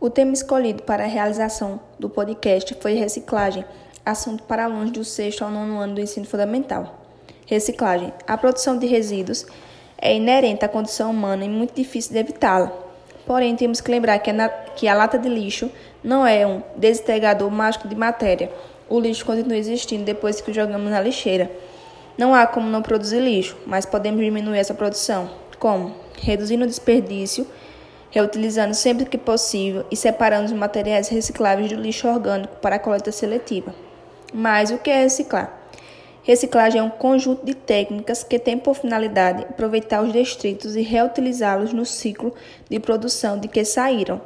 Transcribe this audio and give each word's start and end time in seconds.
O 0.00 0.08
tema 0.08 0.32
escolhido 0.32 0.84
para 0.84 1.02
a 1.02 1.08
realização 1.08 1.80
do 1.98 2.08
podcast 2.08 2.72
foi 2.80 2.94
reciclagem, 2.94 3.64
assunto 4.06 4.44
para 4.44 4.62
alunos 4.62 4.92
do 4.92 5.04
sexto 5.04 5.42
ao 5.42 5.50
nono 5.50 5.80
ano 5.80 5.96
do 5.96 6.00
ensino 6.00 6.24
fundamental. 6.24 7.02
Reciclagem. 7.46 8.12
A 8.24 8.38
produção 8.38 8.78
de 8.78 8.86
resíduos 8.86 9.44
é 10.00 10.14
inerente 10.14 10.64
à 10.64 10.68
condição 10.68 11.10
humana 11.10 11.44
e 11.44 11.48
muito 11.48 11.74
difícil 11.74 12.12
de 12.12 12.18
evitá-la. 12.20 12.72
Porém, 13.26 13.56
temos 13.56 13.80
que 13.80 13.90
lembrar 13.90 14.20
que 14.20 14.30
a, 14.30 14.48
que 14.48 14.86
a 14.86 14.94
lata 14.94 15.18
de 15.18 15.28
lixo 15.28 15.68
não 16.04 16.24
é 16.24 16.46
um 16.46 16.62
desintegrador 16.76 17.50
mágico 17.50 17.88
de 17.88 17.96
matéria. 17.96 18.52
O 18.88 19.00
lixo 19.00 19.26
continua 19.26 19.56
existindo 19.56 20.04
depois 20.04 20.40
que 20.40 20.52
o 20.52 20.54
jogamos 20.54 20.92
na 20.92 21.00
lixeira. 21.00 21.50
Não 22.16 22.32
há 22.36 22.46
como 22.46 22.70
não 22.70 22.82
produzir 22.82 23.18
lixo, 23.18 23.56
mas 23.66 23.84
podemos 23.84 24.20
diminuir 24.20 24.58
essa 24.58 24.74
produção. 24.74 25.28
Como? 25.58 25.92
Reduzindo 26.22 26.62
o 26.62 26.68
desperdício 26.68 27.44
reutilizando 28.10 28.74
sempre 28.74 29.06
que 29.06 29.18
possível 29.18 29.84
e 29.90 29.96
separando 29.96 30.46
os 30.46 30.52
materiais 30.52 31.08
recicláveis 31.08 31.70
do 31.70 31.80
lixo 31.80 32.08
orgânico 32.08 32.56
para 32.56 32.76
a 32.76 32.78
coleta 32.78 33.12
seletiva. 33.12 33.74
Mas 34.32 34.70
o 34.70 34.78
que 34.78 34.90
é 34.90 35.02
reciclar? 35.02 35.58
Reciclagem 36.22 36.80
é 36.80 36.84
um 36.84 36.90
conjunto 36.90 37.44
de 37.46 37.54
técnicas 37.54 38.22
que 38.22 38.38
tem 38.38 38.58
por 38.58 38.74
finalidade 38.74 39.44
aproveitar 39.48 40.02
os 40.02 40.12
detritos 40.12 40.76
e 40.76 40.82
reutilizá-los 40.82 41.72
no 41.72 41.86
ciclo 41.86 42.34
de 42.68 42.78
produção 42.78 43.38
de 43.38 43.48
que 43.48 43.64
saíram, 43.64 44.20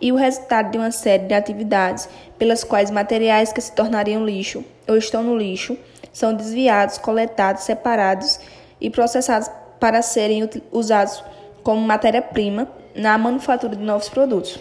e 0.00 0.12
o 0.12 0.16
resultado 0.16 0.70
de 0.70 0.78
uma 0.78 0.90
série 0.90 1.24
de 1.24 1.34
atividades 1.34 2.08
pelas 2.38 2.62
quais 2.62 2.90
materiais 2.90 3.52
que 3.52 3.60
se 3.60 3.72
tornariam 3.72 4.24
lixo 4.24 4.64
ou 4.86 4.96
estão 4.96 5.22
no 5.22 5.36
lixo 5.36 5.76
são 6.12 6.32
desviados, 6.32 6.98
coletados, 6.98 7.64
separados 7.64 8.38
e 8.80 8.90
processados 8.90 9.50
para 9.80 10.02
serem 10.02 10.48
usados 10.72 11.22
como 11.62 11.80
matéria-prima 11.80 12.68
na 12.94 13.16
manufatura 13.18 13.76
de 13.76 13.82
novos 13.82 14.08
produtos. 14.08 14.58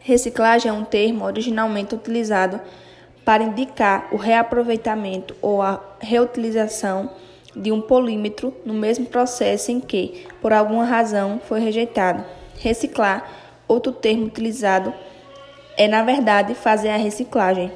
Reciclagem 0.00 0.70
é 0.70 0.72
um 0.72 0.84
termo 0.84 1.24
originalmente 1.24 1.94
utilizado 1.94 2.60
para 3.24 3.42
indicar 3.42 4.08
o 4.12 4.16
reaproveitamento 4.16 5.34
ou 5.40 5.62
a 5.62 5.80
reutilização 5.98 7.10
de 7.56 7.72
um 7.72 7.80
polímetro 7.80 8.54
no 8.66 8.74
mesmo 8.74 9.06
processo 9.06 9.70
em 9.70 9.80
que, 9.80 10.26
por 10.42 10.52
alguma 10.52 10.84
razão, 10.84 11.40
foi 11.48 11.60
rejeitado. 11.60 12.24
Reciclar, 12.58 13.26
outro 13.66 13.92
termo 13.92 14.26
utilizado, 14.26 14.92
é 15.76 15.88
na 15.88 16.02
verdade 16.02 16.54
fazer 16.54 16.90
a 16.90 16.96
reciclagem. 16.96 17.72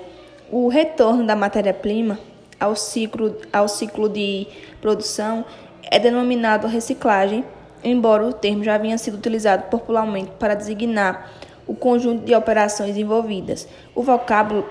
O 0.50 0.68
retorno 0.68 1.26
da 1.26 1.34
matéria-prima 1.34 2.18
ao 2.58 2.74
ciclo, 2.74 3.36
ao 3.52 3.68
ciclo 3.68 4.08
de 4.08 4.46
produção 4.80 5.44
é 5.90 5.98
denominado 5.98 6.66
reciclagem 6.66 7.44
embora 7.82 8.24
o 8.24 8.32
termo 8.32 8.64
já 8.64 8.74
havia 8.74 8.98
sido 8.98 9.16
utilizado 9.16 9.64
popularmente 9.64 10.32
para 10.38 10.54
designar 10.54 11.30
o 11.66 11.74
conjunto 11.74 12.24
de 12.24 12.34
operações 12.34 12.96
envolvidas. 12.96 13.68
O 13.94 14.02
vocábulo 14.02 14.66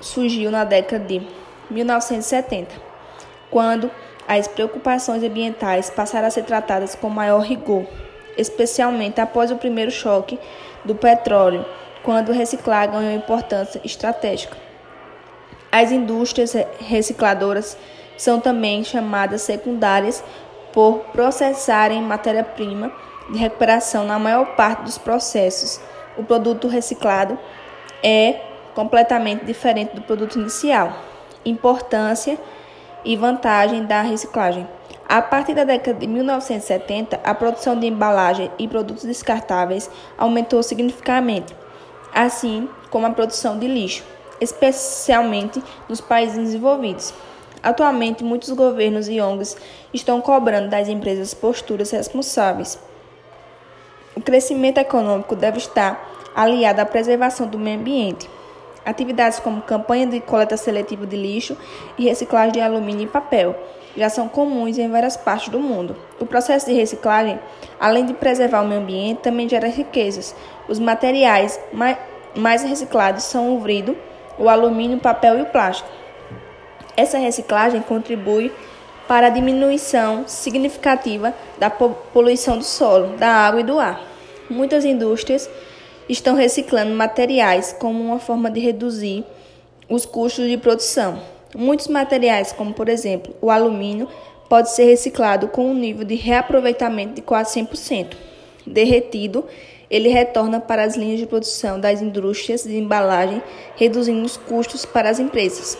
surgiu 0.00 0.50
na 0.50 0.64
década 0.64 1.04
de 1.04 1.20
1970, 1.70 2.74
quando 3.50 3.90
as 4.26 4.46
preocupações 4.46 5.22
ambientais 5.22 5.90
passaram 5.90 6.28
a 6.28 6.30
ser 6.30 6.44
tratadas 6.44 6.94
com 6.94 7.08
maior 7.08 7.40
rigor, 7.40 7.86
especialmente 8.36 9.20
após 9.20 9.50
o 9.50 9.56
primeiro 9.56 9.90
choque 9.90 10.38
do 10.84 10.94
petróleo, 10.94 11.64
quando 12.02 12.32
reciclar 12.32 12.90
ganhou 12.90 13.12
importância 13.12 13.80
estratégica. 13.84 14.56
As 15.72 15.90
indústrias 15.90 16.54
recicladoras 16.78 17.76
são 18.16 18.40
também 18.40 18.82
chamadas 18.84 19.42
secundárias 19.42 20.22
por 20.78 21.00
processarem 21.10 22.00
matéria-prima 22.00 22.92
de 23.28 23.36
recuperação 23.36 24.04
na 24.04 24.16
maior 24.16 24.54
parte 24.54 24.84
dos 24.84 24.96
processos. 24.96 25.80
O 26.16 26.22
produto 26.22 26.68
reciclado 26.68 27.36
é 28.00 28.40
completamente 28.76 29.44
diferente 29.44 29.96
do 29.96 30.02
produto 30.02 30.38
inicial. 30.38 30.96
Importância 31.44 32.38
e 33.04 33.16
vantagem 33.16 33.86
da 33.86 34.02
reciclagem. 34.02 34.68
A 35.08 35.20
partir 35.20 35.52
da 35.52 35.64
década 35.64 35.98
de 35.98 36.06
1970, 36.06 37.18
a 37.24 37.34
produção 37.34 37.76
de 37.76 37.88
embalagem 37.88 38.48
e 38.56 38.68
produtos 38.68 39.02
descartáveis 39.02 39.90
aumentou 40.16 40.62
significativamente, 40.62 41.56
assim 42.14 42.68
como 42.88 43.04
a 43.04 43.10
produção 43.10 43.58
de 43.58 43.66
lixo, 43.66 44.04
especialmente 44.40 45.60
nos 45.88 46.00
países 46.00 46.38
desenvolvidos. 46.38 47.12
Atualmente, 47.62 48.22
muitos 48.22 48.50
governos 48.50 49.08
e 49.08 49.20
ONGs 49.20 49.56
estão 49.92 50.20
cobrando 50.20 50.68
das 50.68 50.88
empresas 50.88 51.34
posturas 51.34 51.90
responsáveis. 51.90 52.78
O 54.14 54.20
crescimento 54.20 54.78
econômico 54.78 55.36
deve 55.36 55.58
estar 55.58 56.30
aliado 56.34 56.80
à 56.80 56.86
preservação 56.86 57.46
do 57.46 57.58
meio 57.58 57.78
ambiente. 57.78 58.28
Atividades 58.84 59.38
como 59.38 59.60
campanha 59.60 60.06
de 60.06 60.20
coleta 60.20 60.56
seletiva 60.56 61.06
de 61.06 61.16
lixo 61.16 61.56
e 61.98 62.04
reciclagem 62.04 62.52
de 62.52 62.60
alumínio 62.60 63.04
e 63.04 63.06
papel 63.06 63.54
já 63.96 64.08
são 64.08 64.28
comuns 64.28 64.78
em 64.78 64.88
várias 64.88 65.16
partes 65.16 65.48
do 65.48 65.58
mundo. 65.58 65.96
O 66.20 66.24
processo 66.24 66.66
de 66.66 66.72
reciclagem, 66.72 67.38
além 67.78 68.06
de 68.06 68.14
preservar 68.14 68.62
o 68.62 68.66
meio 68.66 68.80
ambiente, 68.80 69.20
também 69.20 69.48
gera 69.48 69.66
riquezas. 69.66 70.34
Os 70.68 70.78
materiais 70.78 71.60
mais 72.34 72.62
reciclados 72.62 73.24
são 73.24 73.56
o 73.56 73.60
vidro, 73.60 73.96
o 74.38 74.48
alumínio, 74.48 74.98
o 74.98 75.00
papel 75.00 75.38
e 75.38 75.42
o 75.42 75.46
plástico. 75.46 75.88
Essa 76.98 77.16
reciclagem 77.16 77.80
contribui 77.80 78.50
para 79.06 79.28
a 79.28 79.30
diminuição 79.30 80.24
significativa 80.26 81.32
da 81.56 81.70
poluição 81.70 82.58
do 82.58 82.64
solo, 82.64 83.16
da 83.16 83.28
água 83.28 83.60
e 83.60 83.62
do 83.62 83.78
ar. 83.78 84.02
Muitas 84.50 84.84
indústrias 84.84 85.48
estão 86.08 86.34
reciclando 86.34 86.92
materiais 86.96 87.72
como 87.78 88.02
uma 88.02 88.18
forma 88.18 88.50
de 88.50 88.58
reduzir 88.58 89.24
os 89.88 90.04
custos 90.04 90.48
de 90.48 90.56
produção. 90.56 91.22
Muitos 91.54 91.86
materiais, 91.86 92.50
como 92.50 92.74
por 92.74 92.88
exemplo 92.88 93.32
o 93.40 93.48
alumínio, 93.48 94.08
pode 94.48 94.72
ser 94.72 94.86
reciclado 94.86 95.46
com 95.46 95.70
um 95.70 95.74
nível 95.74 96.04
de 96.04 96.16
reaproveitamento 96.16 97.14
de 97.14 97.22
quase 97.22 97.60
100%. 97.60 98.16
Derretido, 98.66 99.44
ele 99.88 100.08
retorna 100.08 100.58
para 100.58 100.82
as 100.82 100.96
linhas 100.96 101.20
de 101.20 101.26
produção 101.26 101.78
das 101.78 102.02
indústrias 102.02 102.64
de 102.64 102.76
embalagem, 102.76 103.40
reduzindo 103.76 104.26
os 104.26 104.36
custos 104.36 104.84
para 104.84 105.08
as 105.08 105.20
empresas. 105.20 105.78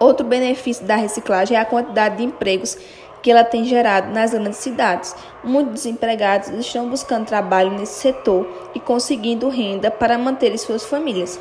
Outro 0.00 0.26
benefício 0.26 0.86
da 0.86 0.96
reciclagem 0.96 1.58
é 1.58 1.60
a 1.60 1.64
quantidade 1.66 2.16
de 2.16 2.24
empregos 2.24 2.78
que 3.22 3.30
ela 3.30 3.44
tem 3.44 3.64
gerado 3.64 4.10
nas 4.10 4.30
grandes 4.32 4.56
cidades. 4.56 5.14
Muitos 5.44 5.74
desempregados 5.74 6.48
estão 6.48 6.88
buscando 6.88 7.26
trabalho 7.26 7.72
nesse 7.72 8.00
setor 8.00 8.48
e 8.74 8.80
conseguindo 8.80 9.50
renda 9.50 9.90
para 9.90 10.16
manter 10.16 10.56
suas 10.56 10.86
famílias. 10.86 11.38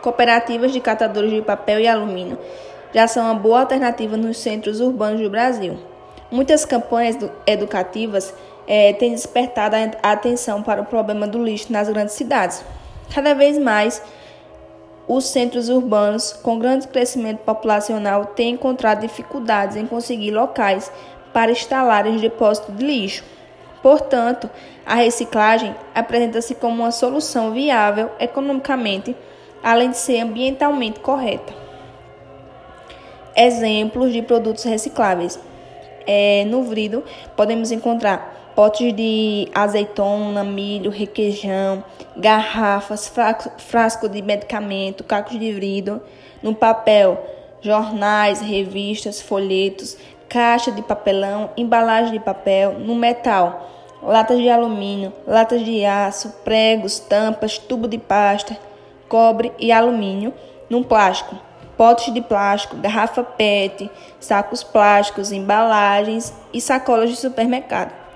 Cooperativas 0.00 0.72
de 0.72 0.80
catadores 0.80 1.30
de 1.30 1.42
papel 1.42 1.80
e 1.80 1.86
alumínio 1.86 2.38
já 2.94 3.06
são 3.06 3.24
uma 3.24 3.34
boa 3.34 3.60
alternativa 3.60 4.16
nos 4.16 4.38
centros 4.38 4.80
urbanos 4.80 5.20
do 5.20 5.28
Brasil. 5.28 5.78
Muitas 6.30 6.64
campanhas 6.64 7.18
educativas 7.46 8.34
é, 8.66 8.94
têm 8.94 9.12
despertado 9.12 9.76
a 10.02 10.12
atenção 10.12 10.62
para 10.62 10.80
o 10.80 10.86
problema 10.86 11.26
do 11.26 11.44
lixo 11.44 11.70
nas 11.70 11.90
grandes 11.90 12.14
cidades. 12.14 12.64
Cada 13.14 13.34
vez 13.34 13.58
mais, 13.58 14.02
os 15.08 15.24
centros 15.24 15.70
urbanos, 15.70 16.34
com 16.34 16.58
grande 16.58 16.86
crescimento 16.86 17.38
populacional, 17.38 18.26
têm 18.26 18.50
encontrado 18.50 19.00
dificuldades 19.00 19.74
em 19.74 19.86
conseguir 19.86 20.30
locais 20.30 20.92
para 21.32 21.50
instalar 21.50 22.06
os 22.06 22.20
depósitos 22.20 22.76
de 22.76 22.84
lixo. 22.84 23.24
Portanto, 23.82 24.50
a 24.84 24.94
reciclagem 24.94 25.74
apresenta-se 25.94 26.54
como 26.54 26.82
uma 26.82 26.90
solução 26.90 27.52
viável 27.52 28.10
economicamente, 28.20 29.16
além 29.62 29.90
de 29.90 29.96
ser 29.96 30.20
ambientalmente 30.20 31.00
correta. 31.00 31.54
Exemplos 33.34 34.12
de 34.12 34.20
produtos 34.20 34.64
recicláveis. 34.64 35.40
É, 36.06 36.44
no 36.46 36.62
vidro, 36.64 37.04
podemos 37.36 37.70
encontrar 37.70 38.37
potes 38.58 38.92
de 38.92 39.48
azeitona, 39.54 40.42
milho, 40.42 40.90
requeijão, 40.90 41.84
garrafas, 42.16 43.08
frasco 43.56 44.08
de 44.08 44.20
medicamento, 44.20 45.04
cacos 45.04 45.38
de 45.38 45.52
vidro, 45.52 46.02
no 46.42 46.52
papel, 46.52 47.24
jornais, 47.60 48.40
revistas, 48.40 49.20
folhetos, 49.20 49.96
caixa 50.28 50.72
de 50.72 50.82
papelão, 50.82 51.50
embalagem 51.56 52.14
de 52.14 52.18
papel, 52.18 52.80
no 52.80 52.96
metal, 52.96 53.70
latas 54.02 54.38
de 54.38 54.50
alumínio, 54.50 55.12
latas 55.24 55.64
de 55.64 55.84
aço, 55.84 56.28
pregos, 56.42 56.98
tampas, 56.98 57.58
tubo 57.58 57.86
de 57.86 57.96
pasta, 57.96 58.58
cobre 59.08 59.52
e 59.56 59.70
alumínio, 59.70 60.34
no 60.68 60.84
plástico, 60.84 61.36
potes 61.76 62.12
de 62.12 62.20
plástico, 62.20 62.74
garrafa 62.78 63.22
PET, 63.22 63.88
sacos 64.18 64.64
plásticos, 64.64 65.30
embalagens 65.30 66.34
e 66.52 66.60
sacolas 66.60 67.08
de 67.08 67.14
supermercado. 67.14 68.07